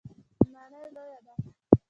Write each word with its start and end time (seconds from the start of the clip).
ماڼۍ 0.53 0.83
لویه 0.95 1.19
ده. 1.25 1.33